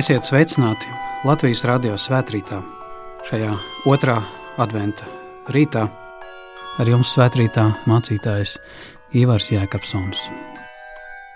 Esiet 0.00 0.24
sveicināti 0.24 0.86
Latvijas 1.28 1.60
radio 1.68 1.96
svētkrītā, 2.00 2.56
šajā 3.28 3.50
otrā 3.90 4.14
adventa 4.62 5.04
rītā. 5.52 5.82
Ar 6.80 6.88
jums 6.88 7.10
svētkrītā 7.12 7.66
mācītājs 7.90 8.54
Ivars 9.20 9.50
Jēkabsons. 9.52 10.22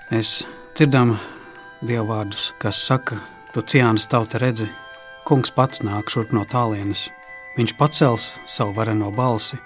Mēs 0.09 0.31
dzirdam 0.79 1.13
dievu 1.83 2.07
vārdus, 2.09 2.55
kas 2.63 2.81
saka, 2.87 3.19
tu 3.53 3.61
ciānas 3.61 4.09
tauta 4.09 4.41
redzi, 4.41 4.71
kungs 5.29 5.53
pats 5.53 5.85
nāk 5.85 6.09
šurp 6.15 6.33
no 6.33 6.47
tālienes. 6.49 7.11
Viņš 7.59 7.77
pacels 7.77 8.31
savu 8.49 8.73
vareno 8.79 9.13
balsi, 9.13 9.61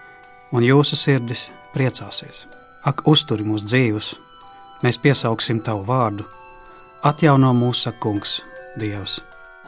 un 0.51 0.67
jūsu 0.67 0.99
sirdis 0.99 1.47
priecāsies. 1.77 2.49
Ak, 2.83 3.07
uzturi 3.07 3.47
mūsu 3.47 3.71
dzīvus, 3.71 4.13
mēs 4.83 4.99
piesauksim 4.99 5.63
tavu 5.63 5.87
vārdu, 5.87 6.27
atjauno 7.07 7.55
mūsu 7.55 7.95
kungs, 8.03 8.41
Dievs, 8.77 9.19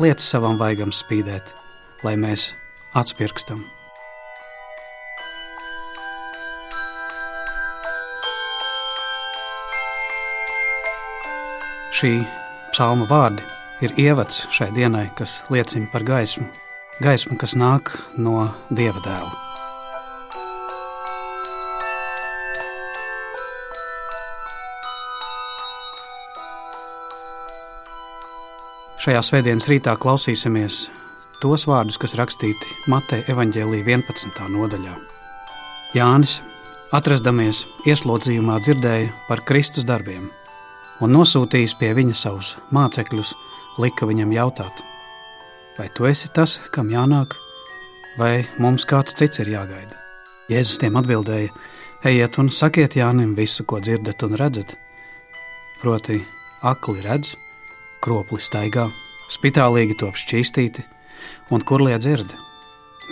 liec 0.03 0.21
savam 0.21 0.59
vaigam 0.61 0.93
spīdēt, 0.93 1.55
lai 2.05 2.17
mēs 2.21 2.51
atspirkstam. 2.99 3.63
Šī 12.01 12.15
psalma 12.73 13.09
vārdi 13.09 13.45
ir 13.85 13.97
ievads 14.01 14.47
šai 14.53 14.71
dienai, 14.77 15.09
kas 15.17 15.41
liecina 15.53 15.89
par 15.93 16.05
gaismu, 16.05 16.48
gaismu, 17.05 17.37
kas 17.41 17.57
nāk 17.57 17.97
no 18.17 18.51
Dieva 18.69 19.01
dēla. 19.05 19.50
Šajā 29.01 29.20
svētdienas 29.25 29.65
rītā 29.70 29.95
klausīsimies 29.97 30.75
tos 31.41 31.62
vārdus, 31.65 31.97
kas 31.97 32.12
rakstīti 32.20 32.75
Mateja 32.93 33.25
evaņģēlīja 33.33 33.87
11. 33.97 34.42
nodaļā. 34.53 34.92
Jānis, 35.97 36.34
atrastamies 36.92 37.62
ieslodzījumā, 37.89 38.59
dzirdēja 38.61 39.09
par 39.25 39.41
Kristus 39.48 39.89
darbiem 39.89 40.29
un 41.01 41.17
nosūtījis 41.17 41.79
pie 41.81 41.95
viņa 41.97 42.19
savus 42.20 42.53
mācekļus, 42.77 43.33
lika 43.81 44.05
viņam 44.05 44.37
jautāt, 44.37 44.84
vai 45.81 45.89
tu 45.97 46.05
esi 46.05 46.29
tas, 46.37 46.59
kam 46.77 46.92
jānāk, 46.92 47.39
vai 48.20 48.45
mums 48.61 48.85
kāds 48.85 49.17
cits 49.17 49.41
ir 49.41 49.55
jāgaida? 49.57 49.97
Jēzus 50.53 50.77
tiem 50.83 51.01
atbildēja: 51.01 51.48
Ejiet 52.05 52.37
un 52.37 52.53
sakiet 52.53 53.01
Jānim 53.01 53.33
visu, 53.33 53.64
ko 53.64 53.81
dzirdat 53.81 54.29
un 54.29 54.37
redzat. 54.37 54.77
Proti, 55.81 56.20
akli 56.69 57.01
redz, 57.07 57.33
kropli 58.05 58.41
staigā, 58.41 58.87
spitālīgi 59.31 59.97
top 60.01 60.19
šķīstīti, 60.19 60.84
un 61.55 61.65
kurlie 61.67 61.97
dzird. 62.01 62.31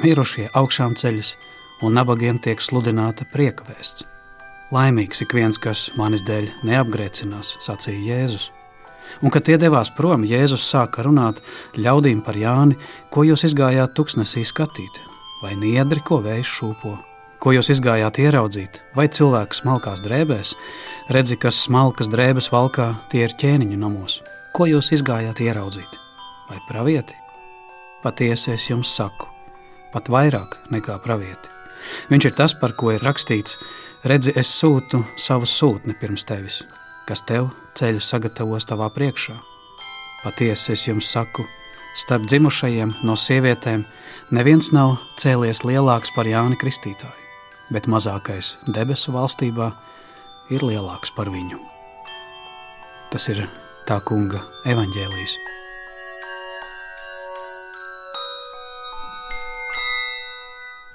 Mirušie 0.03 0.49
augšām 0.59 0.95
ceļas, 0.99 1.35
un 1.83 1.97
nabagiem 1.99 2.39
tiek 2.43 2.63
sludināta 2.63 3.27
prieka 3.33 3.67
vēsts. 3.69 4.07
Laimīgs 4.75 5.23
ik 5.25 5.33
viens, 5.33 5.57
kas 5.57 5.89
manis 5.97 6.23
dēļ 6.29 6.51
neapgrēcinās, 6.69 7.57
sacīja 7.65 8.05
Jēzus. 8.13 8.49
Un, 9.23 9.33
kad 9.35 9.47
tie 9.49 9.57
devās 9.59 9.91
prom, 9.97 10.27
Jēzus 10.29 10.67
sāka 10.69 11.03
runāt 11.07 11.41
ļaudīm 11.81 12.21
par 12.27 12.37
Jāni, 12.39 12.77
ko 13.11 13.25
jūs 13.27 13.47
izgājāt 13.49 13.97
tuksnesī 13.97 14.45
skatīt, 14.47 15.01
vai 15.43 15.57
niedri, 15.59 16.05
ko 16.05 16.21
vējš 16.23 16.53
šūpo, 16.59 16.95
ko 17.43 17.55
jūs 17.57 17.73
izgājāt 17.75 18.21
ieraudzīt, 18.23 18.83
vai 18.95 19.09
cilvēks 19.09 19.63
smalkās 19.63 20.05
drēbēs, 20.05 20.55
redzi, 21.15 21.39
kas 21.41 21.63
smalkas 21.65 22.13
drēbes 22.13 22.53
valkā, 22.55 22.93
tie 23.11 23.25
ir 23.27 23.35
ķēniņu 23.41 23.81
namos. 23.81 24.21
Ko 24.59 24.67
jūs 24.67 24.89
izgājāt 24.91 25.39
ieraudzīt? 25.39 25.93
Vai 26.49 26.57
pravieti? 26.67 27.15
Patiesi 28.03 28.51
es 28.57 28.65
jums 28.67 28.91
saku, 28.91 29.29
pat 29.93 30.09
vairāk 30.11 30.57
nekā 30.75 30.97
pravieti. 31.05 31.53
Viņš 32.11 32.27
ir 32.27 32.35
tas, 32.35 32.57
par 32.59 32.75
ko 32.75 32.91
ir 32.91 33.05
rakstīts: 33.07 33.55
Redzi, 34.03 34.33
es 34.35 34.51
sūtu 34.51 35.05
savu 35.15 35.47
sūtni 35.47 35.95
pirms 36.01 36.27
tevis, 36.27 36.57
kas 37.07 37.23
tev 37.29 37.53
ceļu 37.79 38.03
sagatavos 38.03 38.67
tavā 38.67 38.89
priekšā. 38.97 39.37
Patiesi 40.25 40.75
es 40.75 40.89
jums 40.89 41.13
saku, 41.15 41.47
starp 42.03 42.27
dzimušajiem 42.27 42.97
no 43.07 43.15
sievietēm 43.15 43.87
neviens 44.35 44.73
nav 44.75 44.97
cēlies 45.23 45.63
lielāks 45.63 46.11
par 46.19 46.27
Jāni 46.27 46.59
Kristītāju, 46.59 47.15
bet 47.71 47.87
mazākais 47.87 48.57
debesu 48.67 49.15
valstībā 49.15 49.71
ir 50.51 50.67
lielāks 50.67 51.15
par 51.15 51.31
viņu. 51.31 51.63
Tas 53.15 53.31
ir 53.31 53.47
tā 53.89 53.97
kunga 54.05 54.43
evaņģēlijas. 54.69 55.39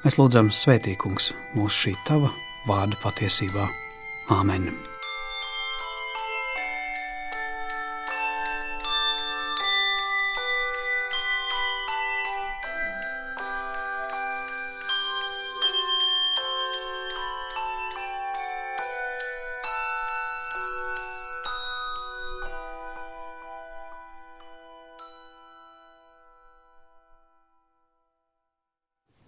Mēs 0.04 0.20
lūdzam, 0.20 0.52
Svētīkungs, 0.54 1.32
mūsu 1.58 1.88
šī 1.88 1.98
tava 2.06 2.34
vārda 2.70 3.00
patiesībā. 3.02 3.70
Āmen! 4.36 4.93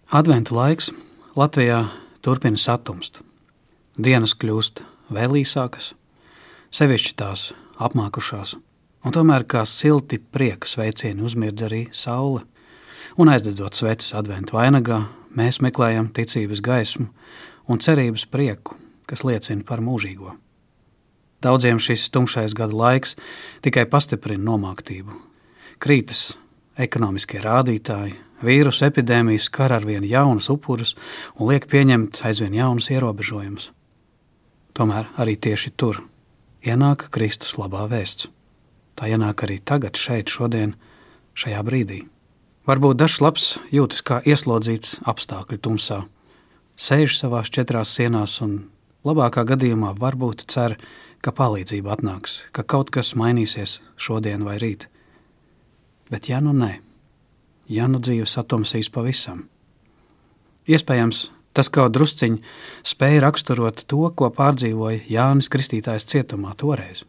Adventu 0.06 0.54
laiks 0.54 0.92
Latvijā 1.34 1.80
turpina 2.22 2.54
satumst. 2.54 3.24
Dienas 3.98 4.36
kļūst 4.38 4.84
vēl 5.10 5.40
īsākas, 5.40 5.96
sevišķi 6.70 7.14
tās 7.18 7.48
apmākušās, 7.82 8.52
un 9.02 9.14
tomēr 9.16 9.42
kā 9.50 9.64
silti 9.66 10.20
prieka 10.22 10.70
sveicieni 10.70 11.24
uzmirdz 11.26 11.64
arī 11.66 11.80
saule. 11.90 12.44
Un 13.18 13.32
aizdedzot 13.34 13.74
sveces 13.74 14.14
adventu 14.14 14.54
vainagā, 14.54 15.00
mēs 15.34 15.58
meklējam 15.58 16.12
ticības 16.14 16.62
gaismu 16.62 17.08
un 17.66 17.82
cerības 17.82 18.28
prieku, 18.30 18.76
kas 19.10 19.24
liecina 19.26 19.66
par 19.66 19.82
mūžīgo. 19.82 20.36
Daudziem 21.42 21.82
šis 21.82 22.06
tumšais 22.14 22.54
gada 22.54 22.78
laiks 22.78 23.18
tikai 23.66 23.88
pastiprina 23.90 24.52
nomāktību. 24.52 25.18
Krītas 25.82 26.36
ekonomiskie 26.78 27.42
rādītāji, 27.42 28.14
Vīrusu 28.44 28.84
epidēmijas 28.90 29.48
skar 29.48 29.72
ar 29.72 29.86
vien 29.88 30.04
jaunus 30.04 30.50
upurus 30.52 30.94
un 31.36 31.48
liek 31.50 31.68
pieņemt 31.70 32.20
aizvien 32.28 32.54
jaunus 32.56 32.90
ierobežojumus. 32.92 33.70
Tomēr 34.76 35.08
arī 35.16 35.38
tieši 35.40 35.72
tur 35.76 36.02
ienāk 36.66 37.08
Kristus 37.14 37.56
labā 37.56 37.86
vēsts. 37.88 38.28
Tā 38.96 39.08
ienāk 39.12 39.44
arī 39.44 39.56
tagad, 39.60 39.96
šeit, 39.96 40.28
šodien, 40.32 40.74
šajā 41.36 41.62
brīdī. 41.64 42.02
Varbūt 42.66 42.98
dažs 42.98 43.20
labs 43.22 43.48
jūtas 43.72 44.02
kā 44.02 44.20
ieslodzīts 44.26 44.98
apstākļu 45.06 45.58
tumsā, 45.62 46.00
sēž 46.76 47.16
savās 47.16 47.52
četrās 47.52 47.92
sienās 47.94 48.40
un 48.44 48.56
labākā 49.06 49.44
gadījumā 49.46 49.92
varbūt 50.00 50.44
cer, 50.50 50.76
ka 51.22 51.32
palīdzība 51.32 51.94
atnāks, 51.94 52.40
ka 52.52 52.64
kaut 52.66 52.90
kas 52.94 53.14
mainīsies 53.18 53.78
šodien 53.96 54.44
vai 54.48 54.58
rīt. 54.62 54.88
Bet 56.10 56.28
ja 56.30 56.40
nu 56.42 56.52
nē, 56.56 56.76
ja 57.68 57.88
nu 57.90 58.00
dzīve 58.02 58.28
satumsīs 58.30 58.90
pavisam. 58.92 59.46
Iespējams, 60.66 61.26
tas 61.56 61.70
kaut 61.72 61.94
drusciņi 61.94 62.42
spēja 62.86 63.22
raksturot 63.26 63.84
to, 63.90 64.02
ko 64.18 64.30
pārdzīvoja 64.34 65.04
Jānis 65.10 65.50
Kristītājs 65.52 66.08
cietumā 66.10 66.54
toreiz. 66.58 67.04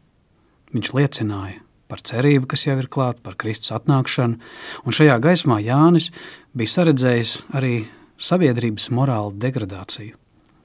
Viņš 0.74 0.94
liecināja 0.94 1.62
par 1.88 2.04
cerību, 2.04 2.50
kas 2.51 2.65
jau 2.68 2.75
ir 2.77 2.89
klāta, 2.92 3.24
par 3.24 3.38
Kristus 3.39 3.71
atnākšanu, 3.75 4.39
un 4.83 4.95
šajā 4.95 5.18
gaismā 5.24 5.62
Jānis 5.63 6.12
bija 6.57 6.74
saredzējis 6.75 7.33
arī 7.56 7.88
sabiedrības 8.19 8.89
morālu 8.92 9.31
degradāciju, 9.39 10.18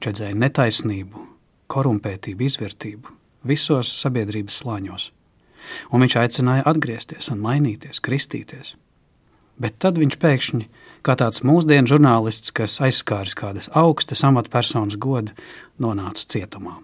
redzēja 0.02 0.38
netaisnību, 0.42 1.26
korumpētību, 1.72 2.48
izvērtību 2.48 3.18
visos 3.48 3.90
sabiedrības 4.02 4.62
slāņos. 4.62 5.10
Un 5.94 6.02
viņš 6.02 6.18
aicināja 6.18 6.66
atgriezties 6.66 7.30
un 7.32 7.42
mainīties, 7.42 8.02
kristīties. 8.02 8.74
Bet 9.60 9.76
tad 9.82 9.98
viņš 10.00 10.16
pēkšņi, 10.22 10.68
kā 11.04 11.16
tāds 11.18 11.42
mūsdienu 11.46 11.90
žurnālists, 11.90 12.54
kas 12.54 12.78
aizskāris 12.84 13.36
kādas 13.38 13.68
augstas 13.76 14.24
amatpersonas 14.26 14.96
godu, 14.96 15.34
nonāca 15.82 16.24
cietumā. 16.34 16.78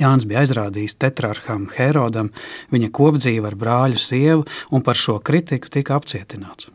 Jānis 0.00 0.24
bija 0.24 0.40
aizrādījis 0.40 0.96
tetrarham 0.96 1.66
Herodam 1.76 2.30
viņa 2.72 2.88
kopdzīvi 2.96 3.44
ar 3.44 3.56
brāļu 3.60 4.00
sievu, 4.00 4.46
un 4.72 4.84
par 4.84 4.96
šo 4.96 5.18
kritiku 5.20 5.68
tika 5.68 5.98
apcietināts. 6.00 6.70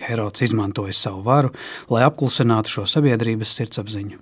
Herods 0.00 0.44
izmantoja 0.46 0.94
savu 0.96 1.24
varu, 1.26 1.50
lai 1.90 2.04
apklusinātu 2.06 2.76
šo 2.76 2.86
sabiedrības 2.88 3.56
sirdsapziņu. 3.58 4.20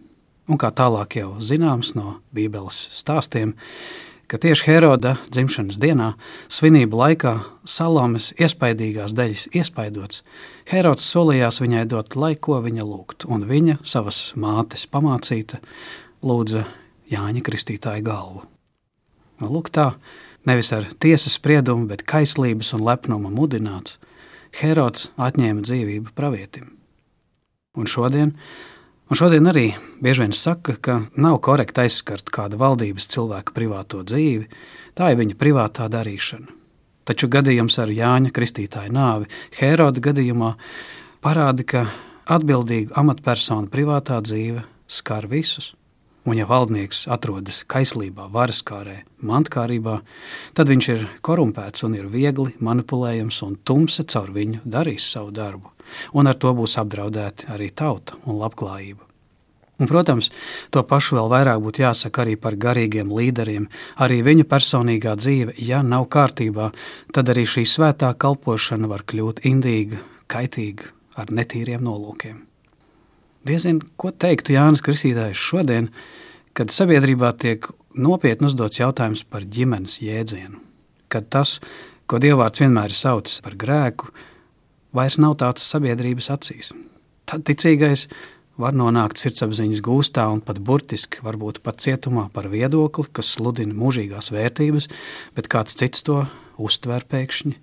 Un 0.49 0.57
kā 0.57 0.71
tālāk 0.73 1.19
jau 1.21 1.35
zināms 1.45 1.93
no 1.95 2.23
Bībeles 2.35 2.87
stāstiem, 2.97 3.53
ka 4.29 4.39
tieši 4.39 4.67
Heroda 4.69 5.15
dzimšanas 5.33 5.79
dienā, 5.81 6.13
svinību 6.53 7.01
laikā, 7.01 7.33
Salomes 7.69 8.31
iespaidīgās 8.37 9.15
daļas 9.17 9.49
iespaidots, 9.57 10.23
Herods 10.69 11.07
solījās 11.09 11.63
viņai 11.65 11.87
dot, 11.89 12.17
lai 12.17 12.35
ko 12.37 12.61
viņa 12.65 12.85
lūgtu, 12.85 13.31
un 13.33 13.47
viņa 13.49 13.79
savas 13.89 14.21
mātes 14.37 14.85
pamācīta 14.91 15.63
lūdza 16.23 16.67
Jāņa 17.09 17.45
Kristītāja 17.45 18.05
galvu. 18.05 18.45
Nu, 19.41 19.49
lūk 19.55 19.71
tā, 19.73 19.93
nevis 20.49 20.75
ar 20.77 20.89
tiesas 21.01 21.39
spriedumu, 21.39 21.89
bet 21.89 22.05
kaislības 22.09 22.75
un 22.77 22.85
lepnuma 22.85 23.33
mudināts, 23.33 23.97
Herods 24.59 25.11
atņēma 25.21 25.65
dzīvību 25.65 26.13
pravietim. 26.17 26.73
Un 27.79 27.89
šodien 27.89 28.33
Un 29.09 29.17
šodien 29.17 29.49
arī 29.49 29.71
bieži 30.05 30.21
vien 30.27 30.35
saka, 30.37 30.75
ka 30.77 30.99
nav 31.17 31.39
korekti 31.41 31.87
aizskart 31.87 32.29
kāda 32.29 32.59
valdības 32.61 33.09
cilvēka 33.09 33.55
privāto 33.57 34.03
dzīvi, 34.05 34.45
tā 34.93 35.15
ir 35.15 35.21
viņa 35.23 35.37
privātā 35.41 35.87
darīšana. 35.89 36.53
Taču 37.09 37.31
gadījums 37.33 37.79
ar 37.81 37.89
Jāņa 37.89 38.35
Kristītāja 38.37 38.93
nāvi 38.93 39.31
Hēroda 39.57 40.03
gadījumā 40.05 40.51
parāda, 41.25 41.65
ka 41.65 41.87
atbildīga 42.29 42.99
amatpersona 43.01 43.73
privātā 43.73 44.21
dzīve 44.21 44.67
skar 44.85 45.25
visus. 45.31 45.73
Un, 46.27 46.35
ja 46.37 46.45
valdnieks 46.49 47.07
atrodas 47.09 47.63
kaislībā, 47.65 48.27
varaskārē, 48.35 48.99
mantkārībā, 49.25 50.01
tad 50.59 50.69
viņš 50.69 50.89
ir 50.93 51.07
korumpēts 51.25 51.87
un 51.89 51.95
ir 51.97 52.11
viegli 52.13 52.53
manipulējams, 52.61 53.43
un 53.47 53.57
tumsa 53.65 54.05
caur 54.05 54.35
viņu 54.35 54.61
darīs 54.67 55.09
savu 55.09 55.33
darbu 55.33 55.73
un 56.13 56.31
ar 56.31 56.39
to 56.39 56.55
būs 56.57 56.79
apdraudēta 56.81 57.53
arī 57.55 57.71
tauta 57.75 58.19
un 58.27 58.41
labklājība. 58.43 59.05
Un, 59.79 59.87
protams, 59.87 60.33
to 60.75 60.83
pašu 60.83 61.15
vēl 61.21 61.29
vairāk 61.31 61.61
būtu 61.63 61.85
jāsaka 61.85 62.25
arī 62.25 62.35
par 62.35 62.57
garīgiem 62.59 63.13
līderiem. 63.15 63.69
Arī 64.03 64.25
viņu 64.27 64.49
personīgā 64.51 65.15
dzīve, 65.21 65.55
ja 65.63 65.85
nav 65.87 66.09
kārtībā, 66.11 66.73
tad 67.15 67.31
arī 67.31 67.47
šī 67.47 67.63
svētā 67.63 68.11
kalpošana 68.19 68.91
var 68.91 69.07
kļūt 69.07 69.45
indīga, 69.47 70.03
kaitīga, 70.27 70.91
ar 71.15 71.31
netīriem 71.31 71.87
nolūkiem. 71.87 72.48
Diezin, 73.47 73.79
ko 73.97 74.11
teiktu 74.11 74.57
Jānis 74.57 74.83
Kristītājs 74.85 75.39
šodien, 75.39 75.93
kad 76.57 76.73
sabiedrībā 76.75 77.31
tiek 77.39 77.69
nopietni 77.95 78.49
uzdots 78.49 78.81
jautājums 78.81 79.23
par 79.29 79.47
ģimenes 79.47 80.01
jēdzienu, 80.03 80.59
kad 81.13 81.29
tas, 81.31 81.59
ko 82.11 82.19
Dievvvārds 82.23 82.65
vienmēr 82.65 82.91
ir 82.91 82.99
saucis 82.99 83.43
par 83.45 83.55
grēku, 83.61 84.11
vairs 84.97 85.21
nav 85.23 85.39
tāds 85.43 85.67
sabiedrības 85.71 86.31
acīs. 86.35 86.73
Tad 87.29 87.45
ticīgais 87.47 88.09
var 88.59 88.75
nonākt 88.75 89.21
sirdsapziņas 89.23 89.83
gūstā 89.87 90.27
un 90.33 90.43
pat 90.43 90.59
burtiski, 90.65 91.23
varbūt 91.23 91.63
pat 91.63 91.79
cietumā 91.85 92.27
par 92.35 92.51
viedokli, 92.51 93.07
kas 93.15 93.37
sludina 93.37 93.77
mūžīgās 93.79 94.33
vērtības, 94.35 94.91
bet 95.39 95.51
kāds 95.53 95.79
cits 95.79 96.03
to 96.07 96.25
uztver 96.59 97.07
pēkšņi 97.07 97.55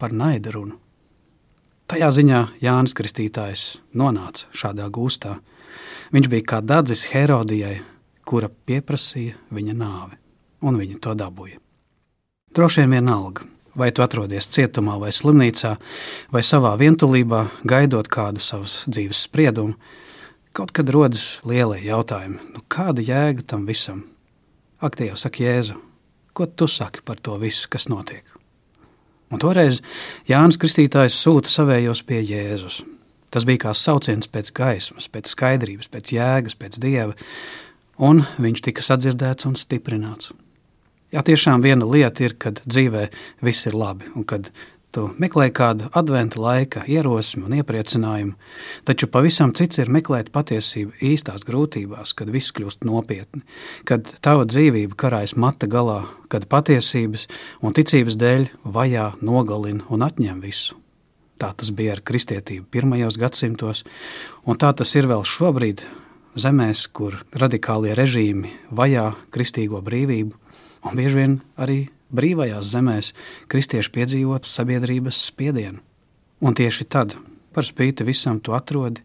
par 0.00 0.16
naida 0.16 0.56
runu. 0.56 0.80
Tajā 1.90 2.06
ziņā 2.14 2.40
Jānis 2.62 2.92
Kristītājs 2.94 3.62
nonāca 3.98 4.46
šādā 4.54 4.84
gūstā. 4.94 5.40
Viņš 6.14 6.28
bija 6.30 6.46
kā 6.52 6.60
dadzis 6.62 7.08
Herodijai, 7.10 7.80
kura 8.22 8.46
pieprasīja 8.46 9.34
viņa 9.50 9.74
nāvi, 9.74 10.18
un 10.62 10.78
viņa 10.78 11.00
to 11.02 11.16
dabūja. 11.18 11.58
Droši 12.54 12.84
vien 12.84 12.94
vienalga, 12.94 13.46
Vai 13.70 13.92
tu 13.94 14.02
atrodies 14.02 14.48
cietumā, 14.50 14.96
vai 14.98 15.12
slimnīcā, 15.14 15.76
vai 16.34 16.40
savā 16.42 16.72
vientulībā, 16.74 17.44
gaidot 17.62 18.08
kādu 18.10 18.42
savas 18.42 18.80
dzīves 18.90 19.20
spriedumu, 19.28 19.76
kaut 20.50 20.74
kad 20.74 20.90
rodas 20.90 21.38
lielie 21.46 21.78
jautājumi, 21.84 22.50
nu, 22.50 22.64
kāda 22.66 23.04
jēga 23.06 23.46
tam 23.54 23.68
visam? 23.70 24.02
Ak, 24.82 24.98
jau 24.98 25.14
saka, 25.14 25.44
Jēzu, 25.46 25.78
ko 26.34 26.50
tu 26.50 26.66
saki 26.66 27.06
par 27.06 27.22
to 27.22 27.38
visu, 27.38 27.70
kas 27.70 27.86
notiek? 27.92 28.39
Un 29.30 29.38
toreiz 29.38 29.78
Jānis 30.28 30.58
Kristītājs 30.58 31.18
sūta 31.22 31.50
savējos 31.50 32.02
pie 32.06 32.18
Jēzus. 32.24 32.80
Tas 33.30 33.46
bija 33.46 33.66
kā 33.66 33.74
sauciens 33.78 34.26
pēc 34.26 34.50
gaismas, 34.56 35.06
pēc 35.06 35.30
skaidrības, 35.30 35.86
pēc 35.90 36.14
jēgas, 36.16 36.56
pēc 36.58 36.80
dieva, 36.82 37.14
un 38.02 38.24
viņš 38.42 38.64
tika 38.66 38.82
sadzirdēts 38.82 39.46
un 39.46 39.54
stiprināts. 39.58 40.32
Jā, 41.14 41.22
tiešām 41.26 41.62
viena 41.62 41.86
lieta 41.86 42.26
ir, 42.26 42.34
kad 42.38 42.58
dzīvē 42.66 43.06
viss 43.46 43.66
ir 43.70 43.78
labi 43.78 44.10
un 44.18 44.26
kad 44.26 44.50
tu 44.94 45.06
meklē 45.22 45.48
kādu 45.54 45.88
adventa 45.96 46.40
laika 46.42 46.82
ierosmi 46.90 47.44
un 47.46 47.54
iepriecinājumu, 47.60 48.34
taču 48.88 49.08
pavisam 49.12 49.54
cits 49.56 49.80
ir 49.82 49.92
meklēt 49.92 50.32
patiesību 50.34 50.98
īstās 51.12 51.44
grūtībās, 51.46 52.14
kad 52.18 52.32
viss 52.32 52.54
kļūst 52.56 52.86
nopietni, 52.88 53.44
kad 53.88 54.08
tava 54.24 54.46
dzīvība 54.50 54.98
karājas 54.98 55.36
mata 55.38 55.70
galā, 55.70 56.02
kad 56.32 56.48
patiesības 56.50 57.28
un 57.62 57.76
ticības 57.76 58.18
dēļ 58.20 58.50
vajā, 58.64 59.12
nogalina 59.22 59.86
un 59.90 60.06
atņem 60.06 60.42
visu. 60.42 60.76
Tā 61.40 61.54
tas 61.56 61.70
bija 61.72 61.94
ar 61.96 62.02
kristietību 62.04 62.66
pirmajos 62.68 63.16
gadsimtos, 63.20 63.86
un 64.44 64.58
tā 64.60 64.74
tas 64.76 64.90
ir 64.98 65.08
vēl 65.08 65.24
šobrīd 65.24 65.86
zemēs, 66.36 66.84
kur 66.92 67.22
radikālie 67.32 67.94
režīmi 67.96 68.52
vajā 68.76 69.06
kristīgo 69.32 69.80
brīvību, 69.86 70.36
un 70.84 71.00
bieži 71.00 71.16
vien 71.16 71.40
arī 71.56 71.80
brīvajās 72.14 72.72
zemēs 72.72 73.12
kristieši 73.50 73.92
piedzīvot 73.94 74.48
sabiedrības 74.48 75.20
spiedienu. 75.28 75.80
Un 76.40 76.56
tieši 76.56 76.86
tad, 76.88 77.16
par 77.54 77.66
spīti 77.66 78.06
visam, 78.06 78.40
tu 78.40 78.54
atrodi, 78.56 79.02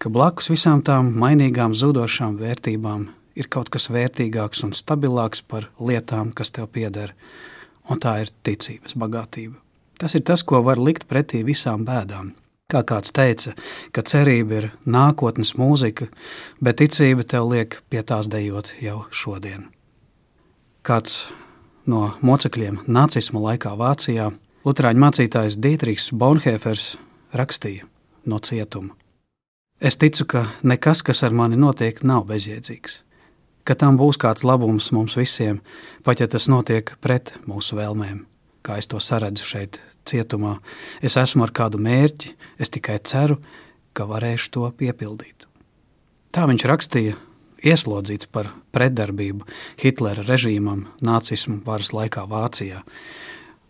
ka 0.00 0.12
blakus 0.12 0.50
visām 0.52 0.82
tām 0.84 1.14
mainīgām, 1.16 1.74
zudošām 1.74 2.36
vērtībām 2.40 3.06
ir 3.36 3.48
kaut 3.52 3.70
kas 3.72 3.88
vērtīgāks 3.92 4.64
un 4.66 4.74
stabilāks 4.76 5.42
par 5.42 5.70
lietām, 5.80 6.32
kas 6.36 6.52
tev 6.52 6.68
pieder, 6.72 7.14
un 7.88 8.00
tā 8.02 8.18
ir 8.24 8.32
ticības 8.44 8.96
bagātība. 8.96 9.56
Tas 9.96 10.14
ir 10.14 10.26
tas, 10.28 10.42
ko 10.44 10.60
var 10.64 10.80
likt 10.80 11.06
pretī 11.08 11.40
visām 11.46 11.86
bēdām. 11.88 12.34
Kā 12.68 12.82
kāds 12.82 13.14
teica, 13.14 13.54
ka 13.94 14.02
cerība 14.02 14.58
ir 14.58 14.66
nākotnes 14.84 15.54
mūzika, 15.56 16.10
bet 16.60 16.82
ticība 16.82 17.24
tev 17.24 17.48
liek 17.54 17.78
pie 17.88 18.02
tās 18.02 18.28
dejot 18.28 18.74
jau 18.82 19.04
šodien 19.14 19.70
kāds 20.86 21.24
no 21.90 22.10
mocekļiem 22.26 22.82
nacisma 22.86 23.42
laikā 23.50 23.72
Vācijā, 23.78 24.30
Lutāņu 24.66 24.98
mācītājs 24.98 25.60
Dietrichs 25.62 26.10
Bonhēfers 26.10 26.96
rakstīja 27.38 27.86
no 28.26 28.40
cietuma. 28.42 28.96
Es 29.78 29.98
ticu, 30.00 30.24
ka 30.26 30.46
nekas, 30.66 31.04
kas 31.06 31.22
ar 31.22 31.34
mani 31.36 31.58
notiek, 31.60 32.00
nav 32.02 32.24
bezjēdzīgs, 32.30 33.02
ka 33.68 33.76
tam 33.78 33.98
būs 34.00 34.18
kāds 34.18 34.42
labums 34.46 34.88
mums 34.96 35.14
visiem, 35.18 35.60
pat 36.02 36.22
ja 36.22 36.26
tas 36.26 36.48
notiek 36.50 36.94
pret 37.04 37.34
mūsu 37.46 37.76
vēlmēm, 37.78 38.24
kā 38.66 38.80
es 38.80 38.90
to 38.90 38.98
saredzu 38.98 39.46
šeit, 39.46 39.78
cietumā. 40.08 40.56
Es 41.04 41.18
esmu 41.20 41.44
ar 41.46 41.52
kādu 41.54 41.78
mērķi, 41.82 42.32
es 42.58 42.72
tikai 42.72 42.98
ceru, 43.04 43.38
ka 43.92 44.08
varēšu 44.08 44.52
to 44.56 44.66
piepildīt. 44.80 45.46
Tā 46.34 46.48
viņš 46.48 46.66
rakstīja 46.68 47.16
ieslodzīts 47.64 48.28
par 48.32 48.50
pretdarbību 48.74 49.46
Hitlera 49.80 50.24
režīmam, 50.26 50.86
nācismu 51.04 51.60
varas 51.66 51.92
laikā 51.96 52.26
Vācijā. 52.30 52.82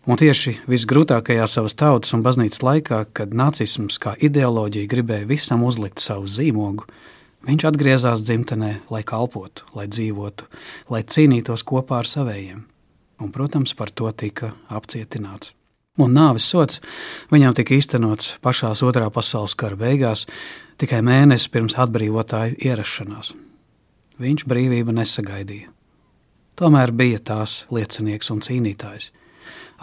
Un 0.07 0.15
tieši 0.15 0.53
visgrūtākajā 0.71 1.45
savas 1.51 1.75
tautas 1.75 2.13
un 2.15 2.23
baznīcas 2.23 2.63
laikā, 2.63 3.01
kad 3.11 3.33
nācisms 3.35 3.99
kā 3.99 4.15
ideoloģija 4.23 4.87
gribēja 4.87 5.27
visam 5.27 5.65
uzlikt 5.67 5.99
savu 5.99 6.29
zīmogu, 6.31 6.87
viņš 7.47 7.65
atgriezās 7.67 8.23
dzimtenē, 8.23 8.71
lai 8.91 9.03
kalpotu, 9.07 9.67
lai 9.75 9.89
dzīvotu, 9.91 10.47
lai 10.93 11.03
cīnītos 11.03 11.65
kopā 11.67 11.99
ar 12.01 12.07
savējiem. 12.07 12.63
Un, 13.19 13.33
protams, 13.33 13.73
par 13.75 13.91
to 13.91 14.11
tika 14.13 14.53
apcietināts. 14.71 15.51
Un 15.97 16.13
nāves 16.13 16.45
sots 16.45 16.77
viņam 17.33 17.57
tika 17.57 17.73
īstenots 17.73 18.35
pašās 18.45 18.83
otrā 18.85 19.09
pasaules 19.11 19.57
kara 19.57 19.75
beigās, 19.75 20.27
tikai 20.77 21.01
mēnesis 21.01 21.49
pirms 21.51 21.75
atbrīvotāju 21.81 22.61
ierašanās 22.61 23.33
viņš 24.21 24.45
brīvību 24.49 24.95
nesagaidīja. 24.97 25.71
Tomēr 26.57 26.91
bija 26.91 27.21
tās 27.21 27.65
liecinieks 27.73 28.31
un 28.33 28.41
cīnītājs. 28.41 29.11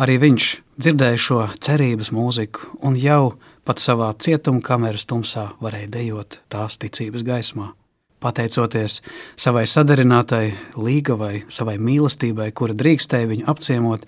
Arī 0.03 0.17
viņš 0.19 0.47
dzirdēja 0.83 1.21
šo 1.23 1.41
cerības 1.63 2.11
mūziku 2.11 2.73
un 2.83 2.97
jau 2.99 3.37
pat 3.65 3.79
savā 3.79 4.11
cietuma 4.19 4.63
kameras 4.65 5.07
tumsā 5.07 5.53
varēja 5.63 5.93
dejot 5.95 6.41
tās 6.51 6.81
ticības 6.83 7.23
gaismā. 7.27 7.71
Pateicoties 8.19 9.03
savai 9.37 9.67
sadarinātai 9.69 10.55
līgavai, 10.81 11.45
savai 11.53 11.77
mīlestībai, 11.79 12.49
kura 12.57 12.75
drīkstēja 12.75 13.31
viņu 13.31 13.47
apciemot, 13.53 14.07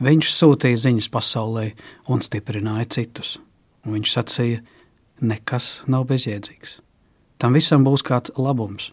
viņš 0.00 0.32
sūtīja 0.32 0.80
ziņas 0.86 1.10
pasaulē 1.12 1.66
un 2.08 2.22
stiprināja 2.24 2.88
citus. 2.96 3.36
Un 3.84 3.98
viņš 3.98 4.12
sacīja, 4.16 4.62
nekas 5.20 5.82
nav 5.90 6.06
bezjēdzīgs. 6.08 6.78
Tam 7.42 7.56
visam 7.58 7.84
būs 7.84 8.06
kāds 8.06 8.32
labums. 8.40 8.92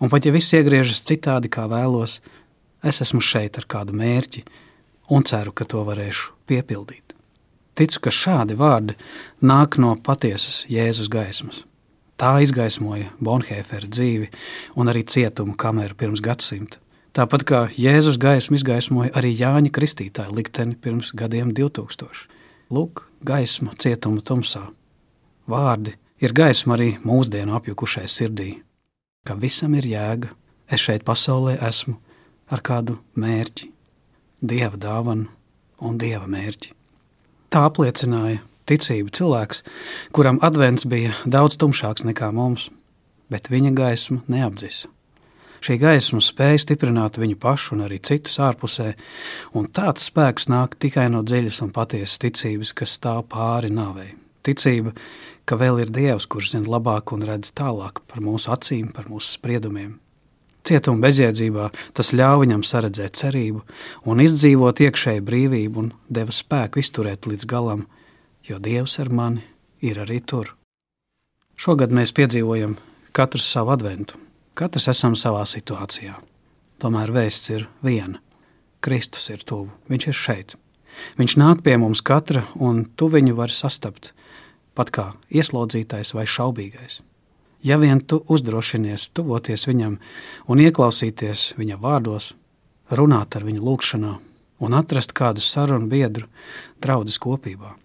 Un 0.00 0.08
pat 0.12 0.26
ja 0.26 0.32
viss 0.32 0.54
iegriežas 0.56 1.02
citādi, 1.04 1.50
kā 1.52 1.66
vēlos, 1.70 2.18
es 2.82 3.00
esmu 3.04 3.20
šeit 3.20 3.58
ar 3.60 3.68
kādu 3.68 3.96
mērķi 3.96 4.44
un 5.12 5.26
ceru, 5.28 5.52
ka 5.52 5.66
to 5.68 5.84
varēšu 5.84 6.32
piepildīt. 6.48 7.14
Ticu, 7.76 8.00
ka 8.04 8.12
šādi 8.12 8.56
vārdi 8.58 8.96
nāk 9.44 9.78
no 9.80 9.94
patiesas 9.96 10.64
Jēzus 10.68 11.08
gaismas. 11.12 11.64
Tā 12.20 12.34
izgaismoja 12.44 13.12
Bonhēfera 13.20 13.88
dzīvi 13.88 14.28
un 14.76 14.92
arī 14.92 15.06
cietumu 15.08 15.56
kameru 15.56 15.96
pirms 15.96 16.20
gadsimta, 16.24 16.80
Tāpat 17.10 17.42
kā 17.42 17.60
Jēzus 17.74 18.20
gaisma 18.22 18.54
izgaismoja 18.54 19.10
arī 19.18 19.32
Jāņa 19.34 19.72
Kristītāja 19.74 20.30
likteni 20.30 20.76
pirms 20.78 21.10
gadiem 21.18 21.50
2000. 21.56 22.28
Lūk, 22.70 23.02
gaisma 23.26 23.74
cietuma 23.82 24.22
tumsā. 24.22 24.68
Vārdi 25.50 25.96
ir 26.22 26.30
gaisma 26.30 26.76
arī 26.76 26.92
mūsdienu 27.02 27.56
apjukušai 27.58 28.06
sirdī, 28.06 28.52
ka 29.26 29.36
visam 29.36 29.74
ir 29.76 29.86
jēga, 29.86 30.30
es 30.70 30.84
šeit 30.86 31.04
pasaulē 31.04 31.58
esmu 31.66 31.96
ar 32.50 32.62
kādu 32.64 32.98
mērķi, 33.20 33.68
dieva 34.40 34.78
dāvanu 34.80 35.28
un 35.84 35.98
dieva 36.00 36.26
mērķi. 36.30 36.72
Tā 37.50 37.66
apliecināja 37.68 38.40
ticību 38.70 39.12
cilvēks, 39.16 39.64
kuram 40.14 40.38
advents 40.46 40.86
bija 40.88 41.12
daudz 41.26 41.58
tumšāks 41.60 42.06
nekā 42.06 42.30
mums, 42.34 42.68
bet 43.30 43.50
viņa 43.50 43.74
gaisma 43.76 44.22
neapdzisa. 44.30 44.88
Šī 45.60 45.76
gaisma 45.76 46.22
spēja 46.24 46.62
stiprināt 46.62 47.18
viņu 47.20 47.36
pašu 47.40 47.74
un 47.76 47.84
arī 47.84 47.98
citus 48.00 48.38
ārpusē, 48.40 48.94
un 49.52 49.68
tāds 49.68 50.06
spēks 50.08 50.48
nāk 50.48 50.78
tikai 50.80 51.10
no 51.12 51.20
dziļas 51.20 51.60
un 51.66 51.74
patiesas 51.76 52.16
ticības, 52.22 52.72
kas 52.72 52.96
stāv 52.96 53.26
pāri 53.34 53.68
nāvei. 53.68 54.14
Ticība, 54.46 54.94
ka 55.50 55.58
vēl 55.58 55.80
ir 55.82 55.90
Dievs, 55.90 56.28
kurš 56.30 56.52
zina 56.52 56.70
labāk 56.70 57.10
un 57.10 57.24
redz 57.26 57.50
tālāk 57.58 58.04
par 58.06 58.22
mūsu 58.22 58.52
acīm, 58.54 58.92
par 58.94 59.08
mūsu 59.10 59.34
spriedumiem. 59.34 59.96
Cietuma 60.62 61.02
bezjēdzībā 61.08 61.70
tas 61.96 62.12
ļāva 62.14 62.44
viņam 62.44 62.62
saredzēt 62.66 63.18
cerību 63.18 63.64
un 64.06 64.22
izdzīvot 64.22 64.82
iekšēju 64.86 65.24
brīvību 65.26 65.82
un 65.82 65.88
deva 66.06 66.34
spēku 66.36 66.82
izturēt 66.84 67.26
līdz 67.26 67.48
galam, 67.50 67.86
jo 68.46 68.60
Dievs 68.62 68.98
ar 69.02 69.10
mani 69.10 69.42
ir 69.82 69.98
arī 69.98 70.20
tur. 70.22 70.52
Šogad 71.58 71.90
mēs 71.90 72.14
piedzīvojam 72.14 72.76
katrs 73.16 73.48
savu 73.50 73.74
adventu, 73.74 74.20
katrs 74.54 74.86
esam 74.92 75.18
savā 75.18 75.42
situācijā. 75.48 76.14
Tomēr 76.78 77.10
vēsts 77.16 77.50
ir 77.56 77.66
viena- 77.82 78.20
Kristus 78.84 79.28
ir 79.30 79.42
tuvu, 79.42 79.70
viņš 79.90 80.06
ir 80.06 80.14
šeit. 80.14 80.54
Viņš 81.18 81.36
nāk 81.36 81.62
pie 81.62 81.76
mums 81.76 82.00
katra, 82.00 82.44
un 82.54 82.84
tu 82.96 83.08
viņu 83.10 83.34
vari 83.34 83.52
sastapt, 83.52 84.12
kā 84.88 85.10
ieslodzītais 85.28 86.14
vai 86.16 86.24
šaubīgais. 86.24 87.02
Ja 87.60 87.76
vien 87.76 88.00
tu 88.00 88.22
uzdrošinies 88.24 89.10
tuvoties 89.12 89.66
viņam 89.68 89.98
un 90.48 90.64
ieklausīties 90.64 91.58
viņa 91.60 91.76
vārdos, 91.76 92.32
runāt 92.88 93.36
ar 93.36 93.44
viņu 93.44 93.60
lūgšanā 93.60 94.16
un 94.64 94.80
atrast 94.80 95.12
kādu 95.12 95.44
sarunu 95.44 95.92
biedru 95.92 96.32
draudzes 96.80 97.20
kopībā 97.20 97.76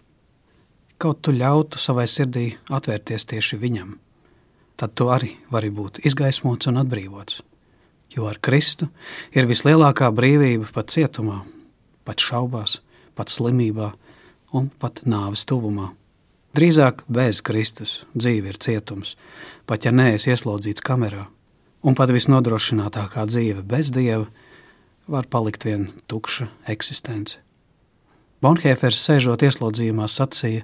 kaut 0.98 1.20
tu 1.24 1.34
ļautu 1.36 1.80
savai 1.80 2.06
sirdī 2.08 2.46
atvērties 2.72 3.28
tieši 3.28 3.58
viņam, 3.60 3.96
tad 4.80 4.94
tu 4.96 5.10
arī 5.12 5.34
vari 5.52 5.70
būt 5.72 6.02
izgaismots 6.08 6.70
un 6.70 6.80
atbrīvots. 6.82 7.42
Jo 8.16 8.28
ar 8.30 8.38
Kristu 8.40 8.88
ir 9.36 9.48
vislielākā 9.50 10.08
brīvība 10.14 10.70
pat 10.72 10.94
cietumā, 10.94 11.42
pat 12.06 12.22
šaubās, 12.22 12.80
pat 13.18 13.32
slimībā 13.32 13.92
un 14.56 14.70
pat 14.80 15.02
nāves 15.04 15.44
tuvumā. 15.48 15.90
Drīzāk 16.56 17.02
bez 17.12 17.42
Kristus 17.44 18.06
dzīve 18.16 18.48
ir 18.48 18.56
cietums, 18.56 19.10
pat 19.68 19.84
ja 19.84 19.90
neesi 19.92 20.30
ieslodzīts 20.32 20.80
kamerā, 20.80 21.26
un 21.84 21.96
pat 21.98 22.08
visnodrošinātākā 22.14 23.26
dzīve 23.28 23.60
bez 23.60 23.90
Dieva 23.92 24.24
var 25.04 25.26
palikt 25.28 25.66
vien 25.68 25.90
tukša 26.08 26.46
eksistence. 26.72 27.42
Bonhēfers 28.40 29.02
sēžot 29.04 29.44
ieslodzījumā 29.44 30.06
sacīja, 30.08 30.62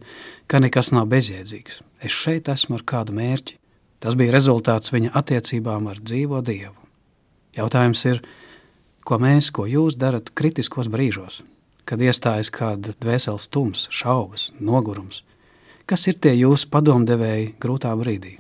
ka 0.48 0.62
nekas 0.64 0.94
nav 0.96 1.10
bezjēdzīgs. 1.12 1.82
Es 2.00 2.16
šeit 2.16 2.48
esmu 2.48 2.78
ar 2.78 2.84
kādu 2.88 3.12
mērķi. 3.16 3.58
Tas 4.00 4.16
bija 4.16 4.32
rezultāts 4.32 4.94
viņa 4.94 5.12
attiecībām 5.20 5.90
ar 5.92 6.00
dzīvo 6.00 6.40
Dievu. 6.46 6.78
Jautājums 7.58 8.06
ir, 8.08 8.22
ko 9.04 9.20
mēs, 9.20 9.50
ko 9.52 9.68
jūs 9.68 10.00
darat 10.00 10.32
kritiskos 10.32 10.88
brīžos, 10.88 11.42
kad 11.84 12.00
iestājas 12.00 12.48
kāda 12.48 12.96
dvēseles 12.96 13.50
tums, 13.52 13.84
šaubas, 13.92 14.48
nogurums? 14.56 15.20
Kas 15.86 16.06
ir 16.08 16.18
tie 16.22 16.34
jūsu 16.36 16.70
padomdevēji 16.72 17.54
grūtā 17.62 17.92
brīdī? 17.98 18.38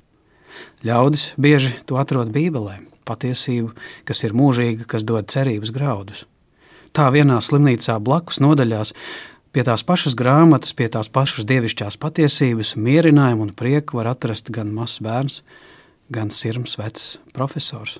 Ļaudis 0.86 1.32
bieži 1.40 1.72
to 1.88 1.96
atrod 2.00 2.30
Bībelē, 2.34 2.80
patiesību, 3.08 3.72
kas 4.08 4.22
ir 4.26 4.36
mūžīga, 4.36 4.86
kas 4.88 5.06
dod 5.06 5.30
cerības 5.32 5.72
graudus 5.74 6.26
tā 6.96 7.08
vienā 7.12 7.40
slimnīcā 7.40 7.98
blakus 8.04 8.40
nodaļās, 8.44 8.92
pie 9.52 9.64
tās 9.66 9.84
pašas 9.84 10.16
grāmatas, 10.18 10.74
pie 10.76 10.88
tās 10.92 11.10
pašas 11.12 11.46
dievišķās 11.48 11.98
patiesības, 12.00 12.76
mierinājumu 12.76 13.48
un 13.48 13.52
prieku 13.56 14.00
var 14.00 14.12
atrast 14.12 14.52
gan 14.52 14.72
mazs 14.76 15.02
bērns, 15.04 15.42
gan 16.12 16.32
sirds 16.32 16.78
vecs 16.80 17.06
profesors. 17.36 17.98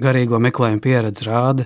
Garīgo 0.00 0.36
meklējumu 0.44 0.82
pieredze 0.84 1.24
rāda, 1.24 1.64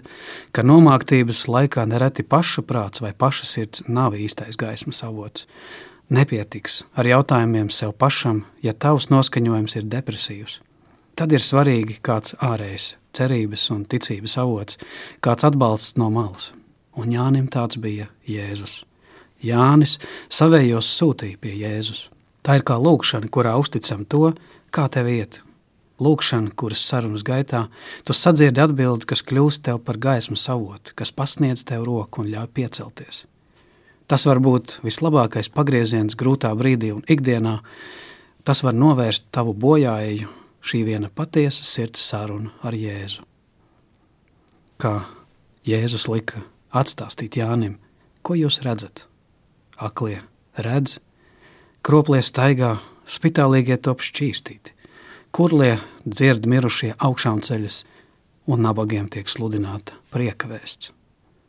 ka 0.54 0.62
nomāktības 0.62 1.48
laikā 1.50 1.82
nereti 1.90 2.22
paša 2.22 2.62
prāts 2.62 3.02
vai 3.02 3.10
paša 3.10 3.46
sirds 3.46 3.86
nav 3.90 4.14
īstais 4.14 4.58
gaismas 4.58 5.02
avots. 5.06 5.48
Nepietiks 6.10 6.80
ar 6.98 7.06
jautājumiem 7.06 7.68
sev 7.70 7.92
pašam, 7.94 8.40
ja 8.66 8.72
tavs 8.74 9.12
noskaņojums 9.12 9.76
ir 9.78 9.84
depresīvs. 9.92 10.56
Tad 11.14 11.30
ir 11.30 11.42
svarīgi 11.44 12.00
kāds 12.02 12.34
ārējs 12.42 12.96
cerības 13.14 13.68
un 13.70 13.84
ticības 13.86 14.34
avots, 14.42 14.80
kāds 15.22 15.46
atbalsts 15.46 15.94
no 16.02 16.08
malas. 16.10 16.50
Un 16.98 17.14
Jānim 17.14 17.46
tāds 17.46 17.78
bija 17.78 18.08
Jēzus. 18.26 18.80
Jānis 19.38 20.00
savējos 20.26 20.90
sūtīja 20.98 21.38
pie 21.38 21.54
Jēzus. 21.62 22.08
Tā 22.42 22.58
ir 22.58 22.66
kā 22.66 22.74
lūkšana, 22.82 23.30
kurā 23.30 23.54
uzticam 23.62 24.02
to, 24.02 24.32
kā 24.74 24.90
tev 24.90 25.06
iet. 25.14 25.38
Lūkšana, 26.02 26.50
kuras 26.58 26.82
sarunas 26.90 27.22
gaitā, 27.22 27.68
tu 28.02 28.16
sadzirdi 28.18 28.66
atbildi, 28.66 29.06
kas 29.06 29.22
kļūst 29.22 29.68
tev 29.68 29.78
par 29.86 30.00
gaismu 30.00 30.34
savotu, 30.34 30.90
kas 30.98 31.14
pasniedz 31.14 31.62
tev 31.70 31.86
roku 31.86 32.24
un 32.24 32.34
ļauj 32.34 32.50
piecelties. 32.56 33.28
Tas 34.10 34.24
var 34.26 34.40
būt 34.42 34.80
vislabākais 34.82 35.52
pagrieziens 35.54 36.16
grūtā 36.18 36.50
brīdī 36.58 36.90
un 36.90 37.04
ikdienā. 37.06 37.60
Tas 38.42 38.64
var 38.66 38.74
novērst 38.74 39.28
tavu 39.30 39.54
bojāju 39.54 40.26
šī 40.66 40.80
viena 40.88 41.10
patiesa 41.14 41.62
sirds 41.62 42.02
saruna 42.10 42.50
ar 42.66 42.74
Jēzu. 42.74 43.22
Kā 44.82 44.94
Jēzus 45.62 46.08
lika 46.10 46.42
atstāstīt 46.74 47.38
Jānim, 47.38 47.78
ko 48.26 48.34
jūs 48.34 48.58
redzat? 48.66 49.06
Aklie 49.78 50.18
redz, 50.58 50.98
kroplie 51.86 52.20
staigā, 52.24 52.78
spitālīgie 53.06 53.78
top 53.78 54.02
šķīstīti, 54.02 54.74
kurlie 55.30 55.76
dzird 56.02 56.50
mirušie 56.50 56.96
augšām 56.98 57.44
ceļas, 57.46 57.84
un 58.50 58.66
nabagiem 58.66 59.06
tiek 59.12 59.30
sludināta 59.30 59.94
prieka 60.10 60.50
vēsts. 60.50 60.96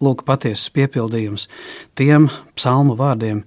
Lūk, 0.02 0.24
patiesas 0.26 0.72
piepildījums 0.74 1.44
tiem 1.94 2.26
psalmu 2.58 2.96
vārdiem, 2.98 3.44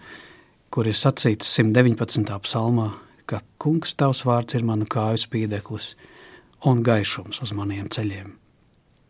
kuri 0.71 0.93
ir 0.93 0.99
sacīts 0.99 1.49
119. 1.51 2.29
psalmā, 2.47 2.93
ka 3.27 3.41
kungs 3.59 3.97
tavs 3.99 4.23
vārds 4.23 4.55
ir 4.55 4.63
manu 4.63 4.87
kāju 4.87 5.25
spīdeklis 5.25 5.95
un 6.71 6.85
gaišums 6.87 7.43
uz 7.43 7.53
maniem 7.59 7.89
ceļiem. 7.91 8.37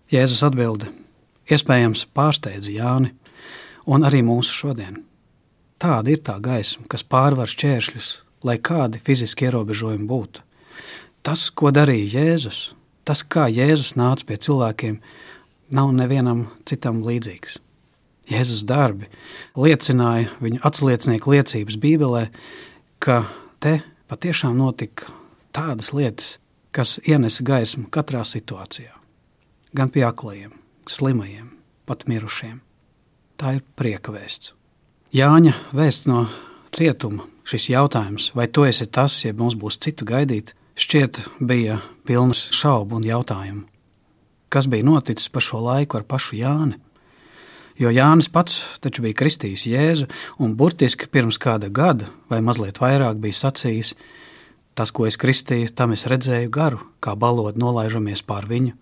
Jēzus 0.08 0.40
atbildi 0.46 0.88
iespējams 1.52 2.06
pārsteidza 2.16 2.72
Jāni 2.72 3.12
un 3.84 4.08
arī 4.08 4.22
mūsu 4.24 4.54
šodien. 4.62 5.02
Tāda 5.76 6.14
ir 6.14 6.22
tā 6.24 6.38
gaisma, 6.40 6.86
kas 6.88 7.04
pārvar 7.04 7.50
šķēršļus, 7.50 8.08
lai 8.48 8.56
kādi 8.56 9.02
fiziski 9.04 9.50
ierobežojumi 9.50 10.08
būtu. 10.08 10.40
Tas, 11.24 11.50
ko 11.52 11.68
darīja 11.74 12.22
Jēzus, 12.22 12.62
tas, 13.04 13.20
kā 13.20 13.50
Jēzus 13.52 13.98
nāca 14.00 14.24
pie 14.28 14.40
cilvēkiem, 14.40 14.98
nav 15.70 15.92
nevienam 15.96 16.46
citam 16.68 17.02
līdzīgs. 17.04 17.58
Jēzus 18.30 18.64
darbi 18.64 19.10
liecināja 19.56 20.30
viņu 20.40 20.62
atsliecinieku 20.64 21.34
liecības 21.34 21.76
Bībelē, 21.80 22.28
ka 22.98 23.24
te 23.60 23.82
patiešām 24.08 24.56
notika 24.56 25.12
tādas 25.52 25.92
lietas, 25.92 26.38
kas 26.74 26.96
ienesa 27.04 27.44
gaismu 27.44 27.86
katrā 27.92 28.24
situācijā. 28.26 28.92
Gan 29.76 29.90
pie 29.92 30.06
aklajiem, 30.06 30.54
slimajiem, 30.88 31.50
pat 31.86 32.06
mirušiem. 32.08 32.60
Tā 33.36 33.58
ir 33.58 33.64
prieka 33.76 34.14
vēsts. 34.14 34.54
Jāņa 35.14 35.52
vēsts 35.74 36.08
no 36.08 36.24
cietuma 36.74 37.26
šis 37.46 37.68
jautājums, 37.74 38.30
vai 38.34 38.48
tu 38.48 38.64
esi 38.64 38.86
tas, 38.86 39.20
ja 39.24 39.34
mums 39.36 39.56
būs 39.58 39.78
citu 39.82 40.06
gaidīt, 40.08 40.54
šķiet 40.80 41.20
bija 41.44 41.80
pilns 42.08 42.48
šaubu 42.56 42.98
un 42.98 43.06
jautājumu. 43.06 43.66
Kas 44.54 44.68
bija 44.70 44.86
noticis 44.86 45.26
pa 45.34 45.40
šo 45.42 45.58
laiku 45.64 45.98
ar 45.98 46.04
pašu 46.06 46.36
Jāni? 46.38 46.76
Jo 47.74 47.90
Jānis 47.90 48.28
pats 48.30 48.60
taču 48.78 49.02
bija 49.02 49.16
kristījis 49.18 49.64
Jēzu 49.66 50.06
un 50.38 50.52
burtiski 50.54 51.08
pirms 51.10 51.40
kāda 51.42 51.72
gada 51.74 52.06
vai 52.30 52.38
mazliet 52.38 52.78
vairāk 52.78 53.18
bija 53.18 53.34
sacījis, 53.34 53.96
tas, 54.78 54.92
ko 54.94 55.08
es 55.08 55.18
kristīju, 55.18 55.72
tam 55.74 55.90
es 55.96 56.06
redzēju 56.06 56.52
garu, 56.54 56.78
kā 57.02 57.16
balot 57.18 57.58
nolaižamies 57.58 58.22
pār 58.22 58.46
viņu. 58.46 58.76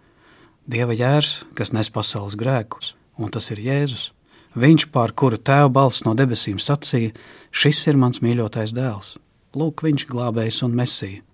Dieva 0.69 0.93
jērs, 0.93 1.47
kas 1.57 1.73
nes 1.73 1.89
pasaules 1.89 2.37
grēkus, 2.37 2.93
un 3.17 3.33
tas 3.33 3.49
ir 3.55 3.65
Jēzus. 3.65 4.11
Viņš, 4.53 4.91
pār 4.93 5.17
kuru 5.17 5.41
tēva 5.41 5.73
balss 5.73 6.05
no 6.05 6.13
debesīm 6.13 6.61
sacīja, 6.61 7.15
šis 7.49 7.81
ir 7.89 7.97
mans 7.97 8.21
mīļotais 8.21 8.77
dēls. 8.77 9.17
Lūk, 9.57 9.87
viņš 9.89 10.05
glābējs 10.13 10.61
un 10.69 10.77
mesija. 10.77 11.25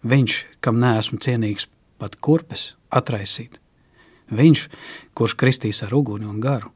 Viņš, 0.00 0.40
kam 0.64 0.80
neesmu 0.80 1.20
cienīgs 1.20 1.68
pat 2.00 2.16
kurpes 2.24 2.70
atraisīt. 2.88 3.60
Viņš, 4.32 4.66
kurš 5.14 5.36
kristīs 5.38 5.82
ar 5.86 5.94
uguni 5.94 6.26
un 6.26 6.40
garu. 6.42 6.72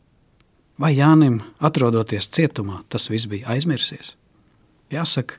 Vai 0.80 0.94
Jānim, 0.96 1.40
atrodoties 1.60 2.30
cietumā, 2.32 2.80
tas 2.88 3.10
viss 3.10 3.28
bija 3.28 3.50
aizmirsies? 3.52 4.14
Jāsaka, 4.90 5.36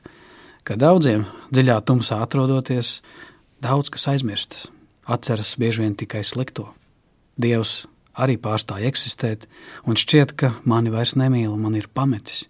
ka 0.62 0.76
daudziem 0.78 1.24
dziļā 1.50 1.80
tumsā 1.88 2.20
atrodoties, 2.22 3.00
daudz 3.64 3.90
kas 3.90 4.06
aizmirstas, 4.12 4.68
atceras 5.04 5.56
bieži 5.58 5.82
vien 5.82 5.96
tikai 5.98 6.22
slikto. 6.22 6.68
Dievs 7.40 7.88
arī 8.14 8.36
pārstāja 8.38 8.92
eksistēt, 8.92 9.48
un 9.88 9.98
šķiet, 9.98 10.36
ka 10.36 10.54
mani 10.68 10.92
vairs 10.94 11.16
nemīl 11.18 11.56
man 11.58 11.74
ir 11.80 11.88
pametis. 11.90 12.44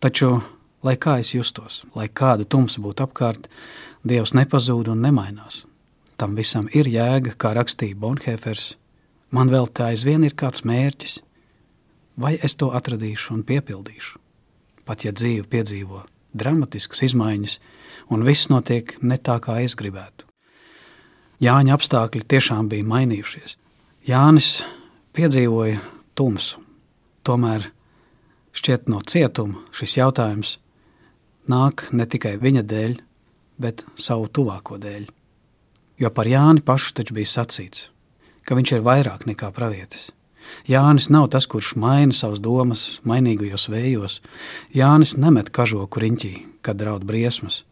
Taču, 0.00 0.38
lai 0.84 0.96
kā 1.00 1.18
es 1.20 1.34
justos, 1.34 1.82
lai 1.94 2.08
kāda 2.08 2.46
tumsa 2.48 2.82
būtu 2.84 3.04
apkārt, 3.06 3.50
Dievs 4.04 4.34
nepazūd 4.36 4.90
un 4.92 5.00
nemainās. 5.00 5.62
Tam 6.16 6.36
visam 6.38 6.68
ir 6.72 6.88
jēga, 6.90 7.34
kā 7.36 7.54
rakstīja 7.56 7.98
Bonhēfers. 7.98 8.74
Man 9.34 9.50
vēl 9.50 9.66
tā 9.74 9.90
aizvien 9.92 10.22
ir 10.22 10.36
kāds 10.38 10.62
mērķis, 10.62 11.18
vai 12.16 12.36
es 12.38 12.54
to 12.54 12.70
atradīšu 12.70 13.34
un 13.34 13.42
piepildīšu. 13.46 14.20
Pat 14.86 15.02
ja 15.06 15.12
dzīve 15.16 15.48
piedzīvo 15.50 16.04
dramatiskas 16.34 17.02
izmaiņas, 17.08 17.58
un 18.14 18.22
viss 18.26 18.50
notiek 18.52 18.94
ne 19.02 19.18
tā, 19.18 19.40
kā 19.42 19.58
es 19.64 19.74
gribētu. 19.78 20.28
Jāņa 21.42 21.74
apstākļi 21.74 22.26
tiešām 22.30 22.68
bija 22.70 22.86
mainījušies. 22.86 23.56
Jānis 24.06 24.60
piedzīvoja 25.16 25.80
tumsu, 26.14 26.60
tomēr 27.26 27.70
šķiet 28.54 28.86
no 28.92 29.00
cietuma 29.02 29.64
šis 29.74 29.98
jautājums 29.98 30.58
nāk 31.50 31.88
ne 31.92 32.06
tikai 32.06 32.36
viņa 32.40 32.62
dēļ, 32.70 32.96
bet 33.60 33.84
savu 34.00 34.30
tuvāko 34.30 34.78
dēļ. 34.80 35.08
Jo 36.00 36.10
par 36.10 36.26
Jāni 36.26 36.62
pašu 36.64 36.94
taču 36.98 37.14
bija 37.14 37.30
sacīts, 37.30 37.88
ka 38.44 38.56
viņš 38.58 38.74
ir 38.76 38.84
vairāk 38.86 39.26
nekā 39.28 39.50
pravietis. 39.54 40.10
Jānis 40.68 41.08
nav 41.08 41.30
tas, 41.32 41.46
kurš 41.48 41.72
maina 41.80 42.12
savas 42.12 42.42
domas 42.44 43.00
mainīgajos 43.08 43.68
vējos. 43.72 44.18
Jānis 44.74 45.14
nemet 45.16 45.48
kažoku 45.54 46.02
riņķī, 46.02 46.34
kad 46.60 46.76
draud 46.80 47.06
briesmas. 47.08 47.62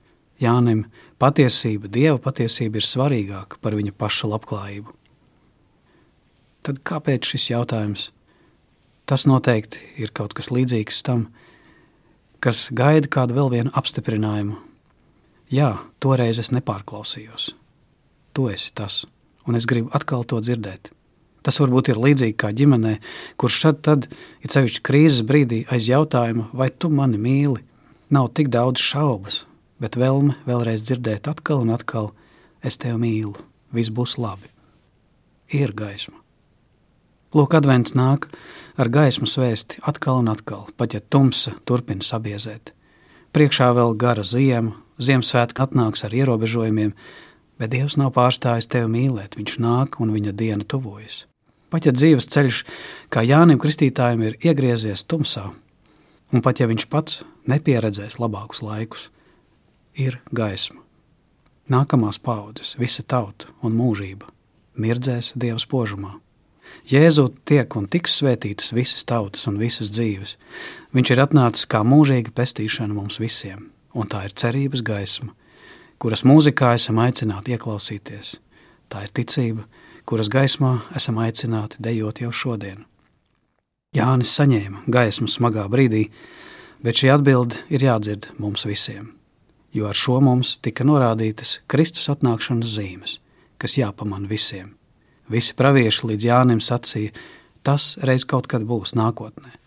Jānim 0.41 0.87
patiesība, 1.21 1.91
dieva 1.93 2.17
patiesība 2.23 2.81
ir 2.81 2.89
svarīgāka 2.89 3.61
par 3.61 3.77
viņa 3.77 3.93
paša 3.99 4.33
labklājību. 4.33 4.97
Tad 6.65 6.81
kāpēc 6.87 7.29
šis 7.29 7.51
jautājums? 7.53 8.09
Tas 9.05 9.27
noteikti 9.29 9.83
ir 10.01 10.15
kaut 10.15 10.33
kas 10.33 10.49
līdzīgs 10.55 11.03
tam, 11.05 11.29
kas 12.41 12.71
gaida 12.73 13.11
kādu 13.13 13.37
vēl 13.37 13.51
vienu 13.59 13.75
apstiprinājumu 13.77 14.57
Jā, 15.53 15.75
toreiz 16.01 16.39
es 16.41 16.49
nepārklausījos. 16.49 17.51
Tu 18.33 18.49
esi 18.49 18.73
tas, 18.75 19.03
un 19.47 19.59
es 19.59 19.67
gribu 19.69 19.93
atkal 19.93 20.25
to 20.25 20.41
dzirdēt. 20.41 20.93
Tas 21.43 21.59
varbūt 21.59 21.91
ir 21.91 21.99
līdzīgi 21.99 22.37
kā 22.39 22.53
ģimenē, 22.55 22.95
kurš 23.41 23.59
šad 23.65 23.81
tad, 23.85 24.07
ir 24.41 24.55
sevišķi 24.55 24.83
krīzes 24.87 25.27
brīdī, 25.27 25.65
aiz 25.75 25.89
jautājuma, 25.91 26.49
vai 26.55 26.71
tu 26.71 26.91
mani 26.91 27.19
mīli, 27.19 27.65
nav 28.15 28.31
tik 28.37 28.49
daudz 28.55 28.81
šaubas, 28.81 29.43
bet 29.83 29.99
vēlme 29.99 30.39
vēlreiz 30.47 30.87
dzirdēt 30.87 31.29
atkal 31.29 31.65
un 31.67 31.75
atkal, 31.75 32.13
es 32.63 32.79
tevi 32.79 33.01
mīlu, 33.03 33.35
viss 33.75 33.91
būs 33.91 34.17
labi. 34.23 34.49
Ir 35.53 35.75
gaisma. 35.77 36.23
Lūk, 37.33 37.57
advents 37.57 37.97
nāk 37.97 38.29
ar 38.77 38.89
gaismas 38.93 39.35
vēsti 39.41 39.83
atkal 39.89 40.21
un 40.23 40.31
atkal, 40.33 40.67
pat 40.77 40.95
ja 40.95 41.01
tumsa 41.01 41.57
turpina 41.69 42.05
sabiezēt. 42.07 42.73
Priekšā 43.33 43.73
vēl 43.77 43.97
gara 43.99 44.25
ziema, 44.25 44.77
Ziemassvētki 45.03 45.63
atnāks 45.65 46.05
ar 46.05 46.13
ierobežojumiem, 46.15 46.93
bet 47.63 47.71
Dievs 47.71 47.95
nav 48.01 48.11
pārstājis 48.17 48.67
tevi 48.67 48.91
mīlēt, 48.91 49.39
Viņš 49.39 49.59
nāk 49.63 50.01
un 50.03 50.11
viņa 50.11 50.35
diena 50.35 50.67
tuvojas. 50.67 51.27
Pat 51.71 51.87
ja 51.87 51.93
dzīves 51.95 52.27
ceļš, 52.29 52.65
kā 53.09 53.23
Jānim 53.23 53.61
Kristītājam, 53.63 54.27
ir 54.27 54.37
iegriezies 54.43 55.07
tumsā, 55.07 55.53
un 56.35 56.43
pat 56.43 56.61
ja 56.61 56.67
viņš 56.67 56.89
pats 56.91 57.23
nepieredzēs 57.49 58.19
labākus 58.19 58.61
laikus, 58.67 59.09
ir 59.95 60.19
gaisma. 60.35 60.83
Nākamās 61.71 62.19
paudzes, 62.19 62.75
visa 62.77 63.07
tauta 63.07 63.49
un 63.63 63.79
mūžība 63.79 64.29
mirdzēs 64.75 65.33
Dieva 65.39 65.61
spožumā. 65.63 66.17
Jēzu 66.89 67.29
tiek 67.49 67.77
un 67.77 67.87
tiks 67.91 68.19
svētītas 68.19 68.73
visas 68.75 69.05
tautas 69.05 69.47
un 69.47 69.59
visas 69.61 69.93
dzīves. 69.93 70.37
Viņš 70.97 71.13
ir 71.15 71.23
atnācis 71.23 71.69
kā 71.69 71.83
mūžīga 71.87 72.35
pestīšana 72.35 72.97
mums 72.97 73.21
visiem 73.23 73.71
un 73.93 74.09
tā 74.09 74.25
ir 74.27 74.33
cerības 74.37 74.83
gaisma, 74.85 75.35
kuras 76.03 76.25
mūzikā 76.27 76.73
esam 76.75 76.99
aicināti 76.99 77.55
ieklausīties. 77.55 78.35
Tā 78.91 79.05
ir 79.07 79.13
ticība, 79.15 79.69
kuras 80.09 80.27
gaismā 80.33 80.81
esam 80.99 81.21
aicināti 81.23 81.79
dejot 81.85 82.19
jau 82.25 82.33
šodien. 82.35 82.81
Jānis 83.95 84.33
saņēma 84.35 84.83
gaismu 84.91 85.29
smagā 85.31 85.69
brīdī, 85.71 86.09
bet 86.83 86.99
šī 86.99 87.13
atbilde 87.15 87.61
ir 87.71 87.87
jādzird 87.87 88.33
mums 88.43 88.67
visiem, 88.67 89.13
jo 89.71 89.87
ar 89.87 89.99
šo 89.99 90.19
mums 90.25 90.57
tika 90.65 90.83
norādītas 90.89 91.61
Kristus 91.71 92.11
atnākšanas 92.11 92.75
zīmes, 92.75 93.19
kas 93.63 93.79
jāpaman 93.79 94.27
visiem. 94.27 94.75
Visi 95.31 95.55
pravieši 95.55 96.11
līdz 96.11 96.31
Jānim 96.33 96.65
sacīja, 96.65 97.15
tas 97.63 97.93
reiz 98.03 98.27
kaut 98.27 98.51
kad 98.51 98.67
būs 98.67 98.97
nākotnē 98.99 99.62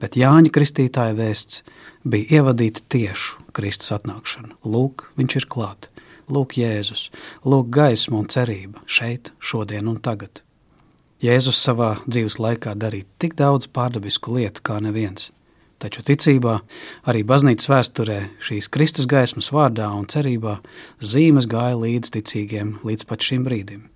bet 0.00 0.18
Jāņa 0.18 0.52
Kristītāja 0.54 1.16
vēsts 1.18 1.62
bija 2.08 2.40
ievadīta 2.40 2.84
tiešu 2.90 3.38
Kristus 3.56 3.92
atnākšanu. 3.96 4.56
Lūk, 4.64 5.08
viņš 5.18 5.38
ir 5.40 5.48
klāt, 5.50 5.88
lūk, 6.30 6.58
Jēzus, 6.60 7.08
lūk, 7.44 7.70
gaisma 7.74 8.20
un 8.22 8.28
cerība 8.30 8.84
šeit, 8.86 9.32
šodien 9.40 9.90
un 9.90 9.98
tagad. 10.02 10.42
Jēzus 11.22 11.58
savā 11.58 11.96
dzīves 12.06 12.38
laikā 12.38 12.76
darīja 12.78 13.08
tik 13.18 13.34
daudz 13.38 13.66
pārdabisku 13.74 14.36
lietu 14.36 14.62
kā 14.62 14.78
neviens, 14.84 15.32
taču 15.82 16.04
ticībā, 16.06 16.60
arī 17.10 17.24
baznīcas 17.26 17.70
vēsturē 17.72 18.20
šīs 18.38 18.70
Kristus 18.70 19.10
gaismas 19.10 19.50
vārdā 19.50 19.90
un 19.98 20.06
cerībā 20.06 20.60
zīmes 21.02 21.50
gāja 21.50 21.78
līdz 21.82 22.14
ticīgiem 22.14 22.76
līdz 22.86 23.10
pat 23.10 23.26
šim 23.26 23.46
brīdim 23.50 23.88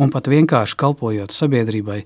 un 0.00 0.10
pat 0.14 0.28
vienkārši 0.30 0.76
kalpojot 0.80 1.34
sabiedrībai 1.34 2.00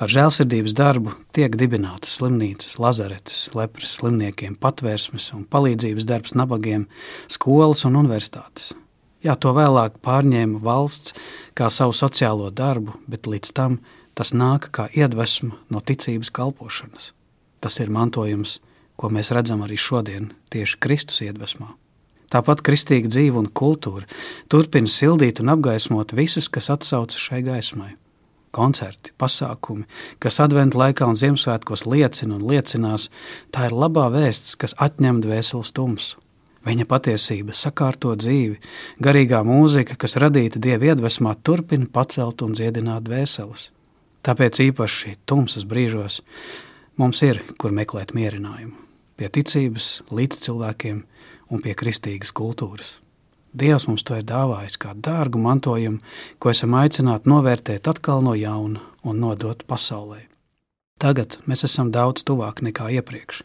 ar 0.00 0.12
žēlsirdības 0.12 0.74
darbu, 0.76 1.14
tiek 1.36 1.56
dibinātas 1.56 2.18
slimnīcas, 2.18 2.76
lazaretes, 2.82 3.48
lepras 3.56 3.96
slimniekiem, 4.00 4.58
patvērsmes 4.60 5.30
un 5.36 5.46
palīdzības 5.50 6.08
darbs 6.08 6.36
nabagiem, 6.36 6.86
skolas 7.28 7.86
un 7.88 7.98
universitātes. 8.00 8.72
Jā, 9.24 9.36
to 9.36 9.52
vēlāk 9.52 9.98
pārņēma 10.04 10.62
valsts 10.64 11.12
kā 11.56 11.68
savu 11.72 11.92
sociālo 11.96 12.48
darbu, 12.52 12.96
bet 13.08 13.28
līdz 13.28 13.52
tam 13.56 13.80
tas 14.16 14.32
nāk 14.32 14.70
kā 14.72 14.88
iedvesma 14.96 15.58
no 15.72 15.80
ticības 15.84 16.32
kalpošanas. 16.32 17.12
Tas 17.60 17.76
ir 17.84 17.92
mantojums, 17.92 18.58
ko 18.96 19.12
mēs 19.12 19.32
redzam 19.36 19.64
arī 19.64 19.76
šodien, 19.80 20.32
tieši 20.52 20.80
Kristus 20.80 21.20
iedvesmā. 21.24 21.74
Tāpat 22.30 22.62
kristīga 22.66 23.10
dzīve 23.10 23.40
un 23.40 23.48
kultūra 23.50 24.06
turpina 24.50 24.90
sildīt 24.90 25.42
un 25.42 25.50
apgaismot 25.56 26.14
visus, 26.14 26.46
kas 26.52 26.70
atsaucas 26.70 27.18
šai 27.18 27.42
gaismai. 27.46 27.96
Koncerti, 28.54 29.12
pasākumi, 29.18 29.84
kas 30.22 30.40
adventu 30.42 30.78
laikā 30.80 31.06
un 31.06 31.18
Ziemassvētkos 31.18 31.84
liecina 31.86 32.34
un 32.34 32.48
liecinās, 32.50 33.06
tā 33.54 33.68
ir 33.68 33.76
labā 33.76 34.08
vēsts, 34.10 34.56
kas 34.58 34.74
atņem 34.78 35.20
dvēseles 35.22 35.70
tumsu. 35.74 36.18
Viņa 36.66 36.84
patiesība, 36.84 37.54
sakārto 37.56 38.12
dzīvi, 38.18 38.58
garīgā 39.00 39.40
mūzika, 39.46 39.94
kas 39.96 40.18
radīta 40.20 40.60
dieva 40.60 40.90
iedvesmā, 40.90 41.32
turpina 41.46 41.86
pacelt 41.88 42.42
un 42.44 42.52
dziedināt 42.58 43.06
dvēseles. 43.06 43.70
Tāpēc 44.26 44.60
īpaši 44.66 45.14
tumsas 45.30 45.64
brīžos 45.64 46.20
mums 47.00 47.22
ir, 47.24 47.40
kur 47.56 47.72
meklēt 47.72 48.12
mierinājumu. 48.18 48.76
Pie 49.16 49.30
ticības, 49.32 50.02
līdz 50.12 50.42
cilvēkiem, 50.44 51.00
un 51.50 51.62
pie 51.62 51.74
kristīgas 51.74 52.32
kultūras. 52.36 52.98
Dievs 53.50 53.88
mums 53.88 54.04
to 54.06 54.14
ir 54.14 54.26
dāvājis 54.26 54.78
kā 54.78 54.94
dārgu 54.94 55.40
mantojumu, 55.42 55.98
ko 56.38 56.52
esam 56.54 56.76
aicināti 56.78 57.30
novērtēt 57.30 57.88
atkal 57.90 58.22
no 58.22 58.36
jauna 58.38 58.82
un 59.02 59.18
nodot 59.18 59.64
pasaulē. 59.66 60.22
Tagad 61.00 61.38
mēs 61.50 61.64
esam 61.66 61.90
daudz 61.90 62.22
tuvāk 62.28 62.62
nekā 62.62 62.90
iepriekš. 63.00 63.42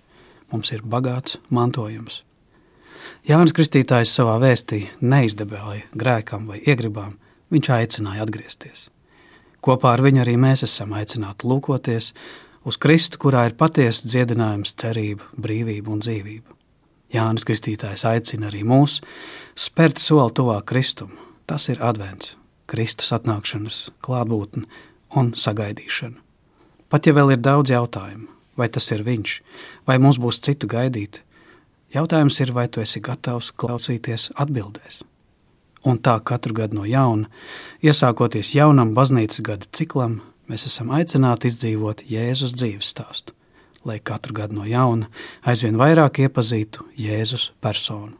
Mums 0.51 0.71
ir 0.75 0.83
bagāts 0.85 1.39
mantojums. 1.49 2.21
Jānis 3.25 3.55
Kristītājs 3.57 4.13
savā 4.13 4.35
vēstī 4.43 4.83
neizdebēja 5.01 5.87
grēkam 5.97 6.45
vai 6.51 6.59
iegribām, 6.61 7.15
viņš 7.49 7.69
aicināja 7.73 8.25
atgriezties. 8.27 8.89
Kopā 9.65 9.95
ar 9.95 10.03
viņu 10.05 10.21
arī 10.21 10.35
mēs 10.37 10.61
esam 10.67 10.93
aicināti 10.93 11.47
lūkoties 11.49 12.11
uz 12.69 12.77
Kristu, 12.77 13.17
kurā 13.23 13.47
ir 13.49 13.57
patiesa 13.57 14.05
dziedinājums, 14.05 14.75
cerība, 14.77 15.25
brīvība 15.33 15.95
un 15.95 16.03
dzīvība. 16.05 16.54
Jānis 17.15 17.45
Kristītājs 17.47 18.05
aicina 18.09 18.49
arī 18.51 18.63
mūs 18.67 18.99
spērt 19.55 20.01
soli 20.01 20.33
tuvāk 20.35 20.67
Kristum. 20.71 21.15
Tas 21.45 21.69
ir 21.69 21.81
advents, 21.83 22.35
Kristus 22.65 23.13
atnākšanas 23.15 23.89
klātbūtne 24.03 24.65
un 25.15 25.33
sagaidīšana. 25.37 26.17
Pat 26.89 27.05
ja 27.05 27.13
vēl 27.17 27.35
ir 27.35 27.41
daudz 27.43 27.73
jautājumu, 27.73 28.27
vai 28.57 28.67
tas 28.71 28.87
ir 28.93 29.03
viņš, 29.05 29.35
vai 29.87 29.97
mums 30.01 30.17
būs 30.21 30.41
citu 30.45 30.69
gaidīt, 30.71 31.21
jautājums 31.93 32.39
ir, 32.41 32.53
vai 32.55 32.67
tu 32.67 32.81
esi 32.81 33.01
gatavs 33.03 33.51
klausīties 33.51 34.31
atbildēs. 34.41 35.03
Un 35.85 35.99
tā 36.01 36.17
katru 36.25 36.55
gadu 36.57 36.79
no 36.79 36.85
jauna, 36.89 37.29
iesākoties 37.85 38.55
jaunam 38.57 38.95
baznīcas 38.97 39.43
gada 39.45 39.69
ciklam, 39.69 40.21
mēs 40.49 40.65
esam 40.69 40.89
aicināti 40.95 41.51
izdzīvot 41.51 42.05
Jēzus 42.09 42.55
dzīves 42.57 42.89
stāstu, 42.89 43.34
lai 43.85 43.99
katru 43.99 44.33
gadu 44.33 44.57
no 44.57 44.65
jauna 44.65 45.09
aizvien 45.45 45.77
vairāk 45.77 46.19
iepazītu 46.25 46.87
Jēzus 46.97 47.51
personu. 47.61 48.15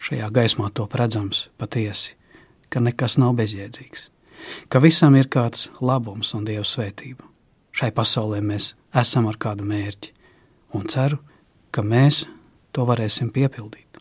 Šajā 0.00 0.30
gaismā 0.32 0.70
top 0.72 0.94
redzams 0.96 1.48
patiesi, 1.60 2.14
ka 2.72 2.80
nekas 2.80 3.18
nav 3.20 3.34
bezjēdzīgs, 3.40 4.08
ka 4.68 4.80
visam 4.80 5.16
ir 5.16 5.28
kāds 5.28 5.68
labums 5.80 6.32
un 6.36 6.46
Dieva 6.48 6.64
svētība. 6.64 7.26
Šai 7.72 7.90
pasaulē 7.94 8.40
mēs 8.44 8.74
esam 8.96 9.28
ar 9.30 9.36
kādu 9.40 9.66
mērķi, 9.68 10.12
un 10.76 10.88
ceru, 10.88 11.20
ka 11.70 11.84
mēs 11.84 12.24
to 12.72 12.86
varēsim 12.88 13.30
piepildīt. 13.34 14.00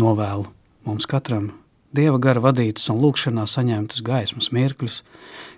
Novēlu 0.00 0.48
mums 0.88 1.06
katram 1.06 1.52
Dieva 1.92 2.16
gara 2.16 2.40
vadītus 2.40 2.88
un 2.88 3.02
lūkšanā 3.02 3.44
saņemtus 3.44 4.00
gaismas 4.06 4.48
mirkļus, 4.56 5.02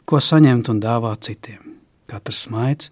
ko 0.05 0.19
saņemt 0.19 0.73
un 0.73 0.83
dāvāt 0.83 1.23
citiem. 1.29 1.74
Katrs 2.11 2.45
smaids, 2.45 2.91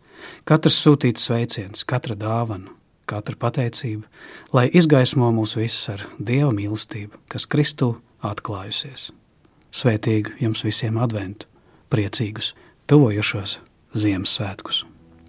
katrs 0.49 0.79
sūtīts 0.81 1.27
sveiciens, 1.29 1.85
katra 1.89 2.17
dāvana, 2.17 2.73
katra 3.11 3.37
pateicība, 3.37 4.09
lai 4.57 4.69
izgaismo 4.73 5.29
mūs 5.37 5.57
visus 5.59 5.91
ar 5.93 6.07
Dieva 6.19 6.53
mīlestību, 6.57 7.21
kas 7.29 7.49
Kristū 7.51 7.93
atklājusies. 8.25 9.11
Svētīgu 9.73 10.37
jums 10.41 10.65
visiem 10.65 10.99
adventu, 11.01 11.49
priecīgus, 11.93 12.53
tuvojušos 12.89 13.59
Ziemassvētkus! 13.93 14.85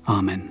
Āmen! 0.07 0.47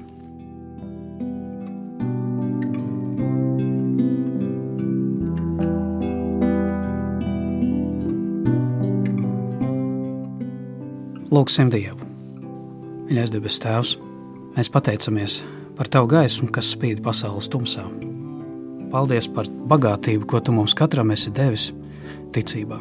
Lūksim 11.33 11.73
Dievu! 11.73 12.12
Mīļais 13.13 13.29
debes 13.29 13.59
Tēvs, 13.61 13.91
mēs 14.55 14.71
pateicamies 14.73 15.33
par 15.77 15.89
Tavu 15.93 16.07
gaismu, 16.09 16.47
kas 16.49 16.71
spīd 16.73 17.03
pasaules 17.05 17.45
tumsā. 17.53 17.83
Paldies 18.89 19.27
par 19.29 19.51
bagātību, 19.69 20.25
ko 20.31 20.41
Tu 20.41 20.55
mums 20.57 20.73
katram 20.73 21.13
esi 21.13 21.29
devis 21.29 21.67
ticībā, 22.33 22.79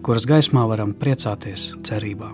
kuras 0.00 0.24
gaismā 0.24 0.62
varam 0.70 0.94
priecāties 0.96 1.66
cerībā. 1.84 2.30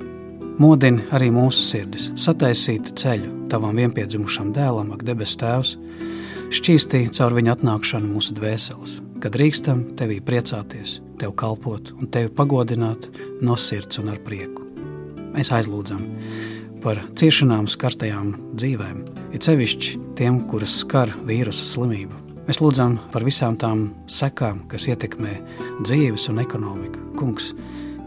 Modini 0.62 1.02
arī 1.10 1.32
mūsu 1.34 1.66
sirdis, 1.66 2.12
sataisīt 2.14 2.94
ceļu 3.02 3.48
Tavam 3.50 3.82
vienpiedzimušam 3.82 4.54
dēlam, 4.54 4.94
ak, 4.94 5.02
debes 5.10 5.34
Tēvs, 5.42 5.74
šķīstī 6.54 7.08
caur 7.18 7.34
viņa 7.34 7.58
atnākšanu 7.58 8.14
mūsu 8.14 8.38
dvēseles, 8.38 9.00
kad 9.18 9.34
drīkstam 9.34 9.88
Tevī 9.98 10.22
priecāties, 10.22 11.00
Tev 11.18 11.34
kalpot 11.34 11.96
un 11.98 12.14
Tevi 12.14 12.30
pagodināt 12.30 13.10
no 13.42 13.58
sirds 13.58 13.98
un 13.98 14.14
ar 14.14 14.22
prieku 14.22 14.70
mēs 15.30 15.52
aizlūdzam 15.54 16.00
par 16.82 17.02
ciešanām 17.18 17.68
skartajām 17.70 18.32
dzīvēm, 18.56 19.02
it 19.36 19.46
sevišķi 19.46 19.98
tiem, 20.18 20.42
kuras 20.50 20.80
skar 20.82 21.12
vīrusu 21.28 21.68
slimību. 21.74 22.16
Mēs 22.48 22.58
lūdzam 22.62 22.96
par 23.12 23.24
visām 23.26 23.58
tām 23.60 23.90
sekām, 24.10 24.64
kas 24.70 24.88
ietekmē 24.90 25.36
dzīves 25.84 26.30
un 26.32 26.40
ekonomiku. 26.42 27.02
Kungs, 27.20 27.52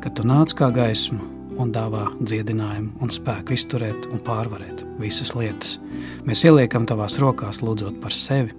ka 0.03 0.11
tu 0.11 0.25
nāc 0.27 0.55
kā 0.57 0.67
gaisma 0.73 1.21
un 1.61 1.71
dāvā 1.73 2.07
dziedinājumu 2.19 3.03
un 3.03 3.13
spēku 3.13 3.55
izturēt 3.55 4.07
un 4.11 4.21
pārvarēt 4.25 4.83
visas 4.99 5.35
lietas. 5.37 5.77
Mēs 6.27 6.43
ieliekam 6.47 6.87
tavās 6.89 7.19
rokās, 7.21 7.61
lūdzot 7.63 8.01
par 8.03 8.15
sevi, 8.15 8.55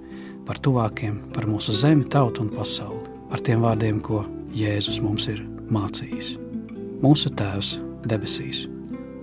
par 0.46 0.60
tuvākiem, 0.62 1.18
par 1.34 1.48
mūsu 1.50 1.74
zemi, 1.76 2.06
tautu 2.10 2.44
un 2.44 2.52
pasauli, 2.54 3.04
ar 3.34 3.42
tiem 3.44 3.64
vārdiem, 3.64 4.00
ko 4.04 4.22
Jēzus 4.54 5.02
mums 5.02 5.28
ir 5.32 5.42
mācījis. 5.74 6.36
Mūsu 7.02 7.34
Tēvs 7.34 7.76
debesīs. 8.08 8.68